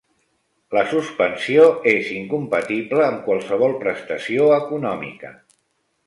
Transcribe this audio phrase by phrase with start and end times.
[0.75, 5.31] La suspensió és incompatible amb qualsevol prestació econòmica.